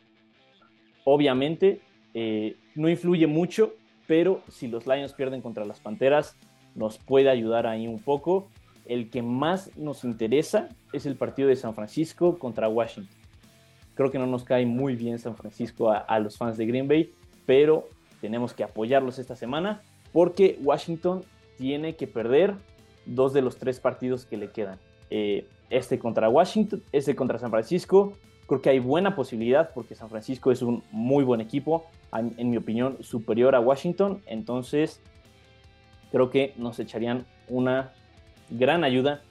Obviamente, 1.04 1.82
eh, 2.14 2.58
no 2.76 2.90
influye 2.90 3.28
mucho, 3.28 3.74
pero 4.08 4.42
si 4.50 4.68
los 4.68 4.88
Lions 4.88 5.14
pierden 5.14 5.42
contra 5.42 5.66
las 5.66 5.80
Panteras, 5.80 6.38
nos 6.76 6.98
puede 6.98 7.30
ayudar 7.30 7.68
ahí 7.68 7.88
un 7.88 8.00
poco. 8.00 8.50
El 8.86 9.10
que 9.10 9.22
más 9.22 9.76
nos 9.78 10.04
interesa 10.04 10.70
es 10.92 11.06
el 11.06 11.16
partido 11.16 11.48
de 11.48 11.56
San 11.56 11.74
Francisco 11.74 12.38
contra 12.38 12.68
Washington. 12.68 13.16
Creo 13.94 14.12
que 14.12 14.20
no 14.20 14.26
nos 14.26 14.44
cae 14.44 14.66
muy 14.66 14.96
bien 14.96 15.20
San 15.20 15.36
Francisco 15.36 15.92
a, 15.92 16.20
los 16.20 16.38
fans 16.38 16.58
de 16.58 16.66
Green 16.66 16.88
Bay, 16.88 17.14
pero 17.46 17.88
tenemos 18.20 18.54
que 18.54 18.64
apoyarlos 18.64 19.20
esta 19.20 19.36
semana 19.36 19.82
porque 20.12 20.58
Washington 20.62 21.24
tiene 21.58 21.96
que 21.96 22.08
perder 22.08 22.56
dos 23.06 23.34
de 23.34 23.42
los 23.42 23.58
tres 23.58 23.80
partidos 23.80 24.26
que 24.26 24.38
le 24.38 24.52
quedan. 24.52 24.80
Eh, 25.10 25.46
este 25.70 26.00
contra 26.00 26.30
Washington, 26.30 26.82
este 26.92 27.16
contra 27.16 27.38
San 27.38 27.52
Francisco 27.52 28.14
Creo 28.52 28.62
que 28.62 28.70
hay 28.70 28.80
buena 28.80 29.16
posibilidad 29.16 29.70
porque 29.74 29.96
San 29.96 30.10
Francisco 30.10 30.52
es 30.52 30.62
un 30.62 30.84
muy 30.92 31.24
buen 31.24 31.40
equipo, 31.40 31.86
en 32.12 32.50
mi 32.50 32.58
opinión, 32.58 33.02
superior 33.02 33.56
a 33.56 33.62
Washington. 33.62 34.22
Entonces, 34.26 35.00
creo 36.12 36.30
que 36.30 36.54
nos 36.58 36.78
echarían 36.78 37.26
una 37.48 37.94
gran 38.50 38.84
ayuda 38.84 39.22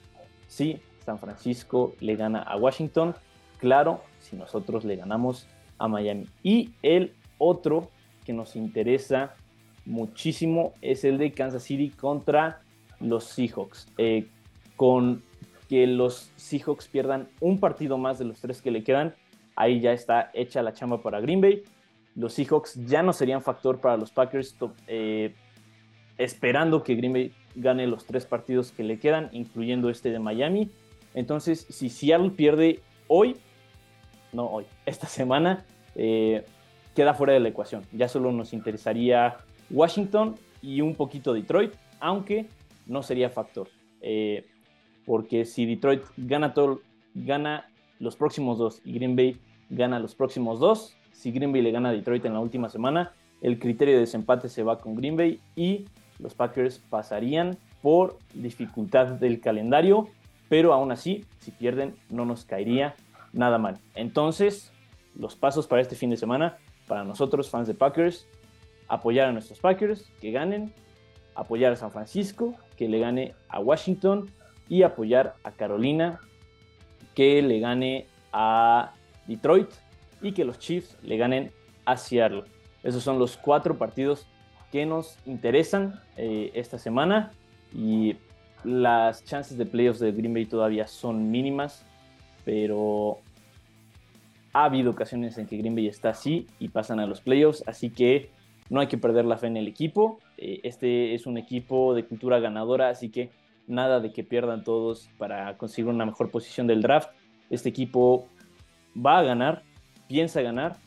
si 0.47 0.81
San 1.05 1.19
Francisco 1.19 1.93
le 1.99 2.15
gana 2.15 2.41
a 2.41 2.57
Washington. 2.57 3.13
Claro, 3.59 4.01
si 4.17 4.35
nosotros 4.35 4.85
le 4.85 4.95
ganamos 4.95 5.45
a 5.77 5.87
Miami. 5.87 6.25
Y 6.41 6.71
el 6.81 7.13
otro 7.37 7.91
que 8.25 8.33
nos 8.33 8.55
interesa 8.55 9.35
muchísimo 9.85 10.73
es 10.81 11.03
el 11.03 11.19
de 11.19 11.31
Kansas 11.31 11.61
City 11.61 11.91
contra 11.91 12.63
los 12.99 13.25
Seahawks. 13.25 13.87
Eh, 13.99 14.27
con 14.75 15.21
que 15.71 15.87
los 15.87 16.33
Seahawks 16.35 16.89
pierdan 16.89 17.29
un 17.39 17.57
partido 17.57 17.97
más 17.97 18.19
de 18.19 18.25
los 18.25 18.41
tres 18.41 18.61
que 18.61 18.71
le 18.71 18.83
quedan, 18.83 19.15
ahí 19.55 19.79
ya 19.79 19.93
está 19.93 20.29
hecha 20.33 20.61
la 20.61 20.73
chamba 20.73 21.01
para 21.01 21.21
Green 21.21 21.39
Bay. 21.39 21.63
Los 22.13 22.33
Seahawks 22.33 22.85
ya 22.85 23.01
no 23.03 23.13
serían 23.13 23.41
factor 23.41 23.79
para 23.79 23.95
los 23.95 24.11
Packers, 24.11 24.53
eh, 24.87 25.33
esperando 26.17 26.83
que 26.83 26.95
Green 26.95 27.13
Bay 27.13 27.31
gane 27.55 27.87
los 27.87 28.03
tres 28.03 28.25
partidos 28.25 28.73
que 28.73 28.83
le 28.83 28.99
quedan, 28.99 29.29
incluyendo 29.31 29.89
este 29.89 30.11
de 30.11 30.19
Miami. 30.19 30.71
Entonces, 31.13 31.65
si 31.69 31.89
Seattle 31.89 32.31
pierde 32.31 32.81
hoy, 33.07 33.37
no 34.33 34.47
hoy, 34.47 34.65
esta 34.85 35.07
semana, 35.07 35.65
eh, 35.95 36.43
queda 36.93 37.13
fuera 37.13 37.31
de 37.31 37.39
la 37.39 37.47
ecuación. 37.47 37.85
Ya 37.93 38.09
solo 38.09 38.33
nos 38.33 38.51
interesaría 38.51 39.37
Washington 39.69 40.35
y 40.61 40.81
un 40.81 40.95
poquito 40.95 41.31
Detroit, 41.31 41.75
aunque 42.01 42.47
no 42.87 43.03
sería 43.03 43.29
factor. 43.29 43.69
Eh, 44.01 44.50
porque 45.05 45.45
si 45.45 45.65
Detroit 45.65 46.03
gana, 46.17 46.53
todo, 46.53 46.81
gana 47.13 47.69
los 47.99 48.15
próximos 48.15 48.57
dos 48.57 48.81
y 48.83 48.93
Green 48.93 49.15
Bay 49.15 49.37
gana 49.69 49.99
los 49.99 50.15
próximos 50.15 50.59
dos, 50.59 50.95
si 51.11 51.31
Green 51.31 51.51
Bay 51.51 51.61
le 51.61 51.71
gana 51.71 51.89
a 51.89 51.93
Detroit 51.93 52.25
en 52.25 52.33
la 52.33 52.39
última 52.39 52.69
semana, 52.69 53.13
el 53.41 53.59
criterio 53.59 53.95
de 53.95 54.01
desempate 54.01 54.49
se 54.49 54.63
va 54.63 54.79
con 54.79 54.95
Green 54.95 55.15
Bay 55.15 55.39
y 55.55 55.85
los 56.19 56.35
Packers 56.35 56.79
pasarían 56.89 57.57
por 57.81 58.17
dificultad 58.33 59.07
del 59.07 59.39
calendario, 59.39 60.09
pero 60.49 60.73
aún 60.73 60.91
así, 60.91 61.25
si 61.39 61.51
pierden, 61.51 61.95
no 62.09 62.25
nos 62.25 62.45
caería 62.45 62.95
nada 63.33 63.57
mal. 63.57 63.79
Entonces, 63.95 64.71
los 65.15 65.35
pasos 65.35 65.67
para 65.67 65.81
este 65.81 65.95
fin 65.95 66.09
de 66.09 66.17
semana, 66.17 66.57
para 66.87 67.03
nosotros, 67.03 67.49
fans 67.49 67.67
de 67.67 67.73
Packers, 67.73 68.27
apoyar 68.87 69.29
a 69.29 69.31
nuestros 69.31 69.59
Packers, 69.59 70.11
que 70.19 70.31
ganen, 70.31 70.73
apoyar 71.33 71.71
a 71.71 71.75
San 71.75 71.91
Francisco, 71.91 72.55
que 72.77 72.87
le 72.87 72.99
gane 72.99 73.33
a 73.49 73.59
Washington, 73.59 74.29
y 74.71 74.83
apoyar 74.83 75.35
a 75.43 75.51
Carolina 75.51 76.21
que 77.13 77.41
le 77.41 77.59
gane 77.59 78.07
a 78.31 78.93
Detroit 79.27 79.67
y 80.21 80.31
que 80.31 80.45
los 80.45 80.59
Chiefs 80.59 80.97
le 81.03 81.17
ganen 81.17 81.51
a 81.83 81.97
Seattle. 81.97 82.45
Esos 82.81 83.03
son 83.03 83.19
los 83.19 83.35
cuatro 83.35 83.77
partidos 83.77 84.27
que 84.71 84.85
nos 84.85 85.17
interesan 85.25 85.99
eh, 86.15 86.51
esta 86.53 86.77
semana 86.77 87.33
y 87.73 88.15
las 88.63 89.25
chances 89.25 89.57
de 89.57 89.65
playoffs 89.65 89.99
de 89.99 90.13
Green 90.13 90.33
Bay 90.33 90.45
todavía 90.45 90.87
son 90.87 91.29
mínimas, 91.29 91.85
pero 92.45 93.17
ha 94.53 94.63
habido 94.63 94.91
ocasiones 94.91 95.37
en 95.37 95.47
que 95.47 95.57
Green 95.57 95.75
Bay 95.75 95.87
está 95.87 96.11
así 96.11 96.47
y 96.59 96.69
pasan 96.69 97.01
a 97.01 97.07
los 97.07 97.19
playoffs, 97.19 97.61
así 97.67 97.89
que 97.89 98.29
no 98.69 98.79
hay 98.79 98.87
que 98.87 98.97
perder 98.97 99.25
la 99.25 99.35
fe 99.35 99.47
en 99.47 99.57
el 99.57 99.67
equipo. 99.67 100.19
Eh, 100.37 100.61
este 100.63 101.13
es 101.13 101.25
un 101.25 101.37
equipo 101.37 101.93
de 101.93 102.05
cultura 102.05 102.39
ganadora, 102.39 102.87
así 102.87 103.09
que 103.09 103.31
nada 103.67 103.99
de 103.99 104.11
que 104.11 104.23
pierdan 104.23 104.63
todos 104.63 105.09
para 105.17 105.57
conseguir 105.57 105.89
una 105.89 106.05
mejor 106.05 106.31
posición 106.31 106.67
del 106.67 106.81
draft. 106.81 107.09
Este 107.49 107.69
equipo 107.69 108.27
va 108.95 109.19
a 109.19 109.23
ganar, 109.23 109.63
piensa 110.07 110.41
ganar 110.41 110.77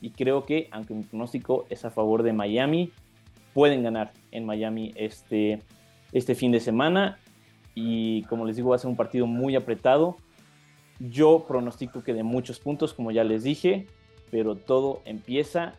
y 0.00 0.10
creo 0.10 0.44
que, 0.44 0.68
aunque 0.70 0.94
mi 0.94 1.02
pronóstico 1.02 1.66
es 1.70 1.84
a 1.84 1.90
favor 1.90 2.22
de 2.22 2.32
Miami, 2.32 2.92
pueden 3.52 3.82
ganar 3.82 4.12
en 4.32 4.44
Miami 4.44 4.92
este, 4.96 5.62
este 6.12 6.34
fin 6.34 6.52
de 6.52 6.60
semana 6.60 7.18
y 7.74 8.22
como 8.24 8.44
les 8.44 8.56
digo 8.56 8.70
va 8.70 8.76
a 8.76 8.78
ser 8.78 8.90
un 8.90 8.96
partido 8.96 9.26
muy 9.26 9.56
apretado. 9.56 10.16
Yo 11.00 11.44
pronostico 11.48 12.02
que 12.02 12.14
de 12.14 12.22
muchos 12.22 12.60
puntos, 12.60 12.94
como 12.94 13.10
ya 13.10 13.24
les 13.24 13.42
dije, 13.42 13.86
pero 14.30 14.56
todo 14.56 15.02
empieza 15.04 15.74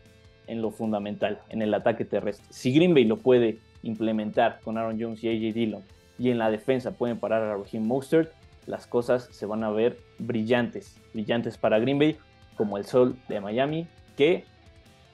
en 0.46 0.62
lo 0.62 0.70
fundamental, 0.70 1.40
en 1.48 1.62
el 1.62 1.72
ataque 1.74 2.04
terrestre. 2.04 2.46
Si 2.50 2.72
Green 2.72 2.94
Bay 2.94 3.04
lo 3.04 3.18
puede 3.18 3.58
implementar 3.82 4.60
con 4.62 4.78
Aaron 4.78 5.00
Jones 5.00 5.22
y 5.22 5.28
AJ 5.28 5.54
Dillon 5.54 5.82
y 6.18 6.30
en 6.30 6.38
la 6.38 6.50
defensa 6.50 6.92
pueden 6.92 7.18
parar 7.18 7.42
a 7.42 7.56
Raheem 7.56 7.84
Mostert, 7.84 8.32
las 8.66 8.86
cosas 8.86 9.28
se 9.30 9.46
van 9.46 9.62
a 9.62 9.70
ver 9.70 9.98
brillantes, 10.18 11.00
brillantes 11.14 11.56
para 11.56 11.78
Green 11.78 11.98
Bay, 11.98 12.16
como 12.56 12.78
el 12.78 12.84
sol 12.84 13.16
de 13.28 13.40
Miami, 13.40 13.86
que 14.16 14.44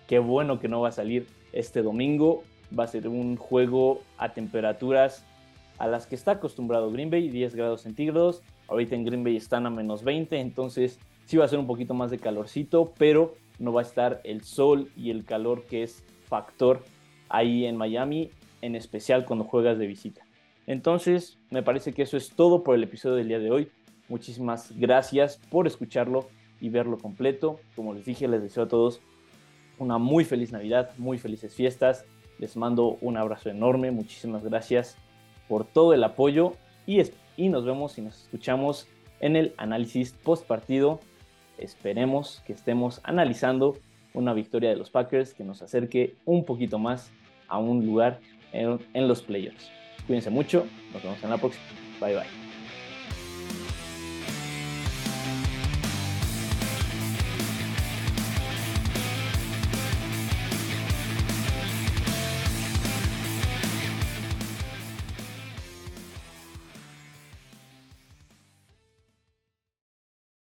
qué 0.06 0.18
bueno 0.18 0.58
que 0.58 0.68
no 0.68 0.80
va 0.80 0.88
a 0.88 0.92
salir 0.92 1.26
este 1.52 1.82
domingo. 1.82 2.42
Va 2.76 2.84
a 2.84 2.86
ser 2.86 3.06
un 3.06 3.36
juego 3.36 4.00
a 4.16 4.32
temperaturas 4.32 5.24
a 5.78 5.86
las 5.86 6.06
que 6.06 6.14
está 6.14 6.32
acostumbrado 6.32 6.90
Green 6.90 7.10
Bay, 7.10 7.28
10 7.28 7.54
grados 7.54 7.82
centígrados. 7.82 8.42
Ahorita 8.68 8.94
en 8.94 9.04
Green 9.04 9.24
Bay 9.24 9.36
están 9.36 9.66
a 9.66 9.70
menos 9.70 10.02
20, 10.02 10.40
entonces 10.40 10.98
sí 11.26 11.36
va 11.36 11.44
a 11.44 11.48
ser 11.48 11.58
un 11.58 11.66
poquito 11.66 11.92
más 11.92 12.10
de 12.10 12.18
calorcito, 12.18 12.94
pero 12.96 13.34
no 13.58 13.72
va 13.74 13.82
a 13.82 13.84
estar 13.84 14.22
el 14.24 14.42
sol 14.42 14.90
y 14.96 15.10
el 15.10 15.24
calor 15.24 15.64
que 15.64 15.82
es 15.82 16.02
factor 16.24 16.82
ahí 17.28 17.66
en 17.66 17.76
Miami, 17.76 18.30
en 18.62 18.76
especial 18.76 19.26
cuando 19.26 19.44
juegas 19.44 19.76
de 19.78 19.86
visita. 19.86 20.21
Entonces, 20.66 21.38
me 21.50 21.62
parece 21.62 21.92
que 21.92 22.02
eso 22.02 22.16
es 22.16 22.30
todo 22.30 22.62
por 22.62 22.74
el 22.74 22.82
episodio 22.84 23.16
del 23.16 23.28
día 23.28 23.38
de 23.38 23.50
hoy. 23.50 23.68
Muchísimas 24.08 24.72
gracias 24.78 25.40
por 25.50 25.66
escucharlo 25.66 26.28
y 26.60 26.68
verlo 26.68 26.98
completo. 26.98 27.58
Como 27.74 27.94
les 27.94 28.04
dije, 28.04 28.28
les 28.28 28.42
deseo 28.42 28.64
a 28.64 28.68
todos 28.68 29.00
una 29.78 29.98
muy 29.98 30.24
feliz 30.24 30.52
Navidad, 30.52 30.90
muy 30.98 31.18
felices 31.18 31.54
fiestas. 31.54 32.04
Les 32.38 32.56
mando 32.56 32.98
un 33.00 33.16
abrazo 33.16 33.50
enorme. 33.50 33.90
Muchísimas 33.90 34.44
gracias 34.44 34.96
por 35.48 35.64
todo 35.64 35.92
el 35.92 36.04
apoyo 36.04 36.54
y, 36.86 37.02
y 37.36 37.48
nos 37.48 37.64
vemos 37.64 37.98
y 37.98 38.02
nos 38.02 38.22
escuchamos 38.22 38.86
en 39.20 39.36
el 39.36 39.54
análisis 39.56 40.12
post 40.12 40.46
partido. 40.46 41.00
Esperemos 41.58 42.42
que 42.46 42.52
estemos 42.52 43.00
analizando 43.04 43.76
una 44.14 44.34
victoria 44.34 44.70
de 44.70 44.76
los 44.76 44.90
Packers 44.90 45.34
que 45.34 45.44
nos 45.44 45.62
acerque 45.62 46.14
un 46.24 46.44
poquito 46.44 46.78
más 46.78 47.10
a 47.48 47.58
un 47.58 47.84
lugar 47.84 48.20
en, 48.52 48.78
en 48.94 49.08
los 49.08 49.22
playoffs. 49.22 49.70
Cuídense 50.06 50.30
mucho, 50.30 50.66
nos 50.92 51.02
vemos 51.02 51.22
en 51.22 51.30
la 51.30 51.38
próxima. 51.38 51.64
Bye 52.00 52.14
bye. 52.16 52.41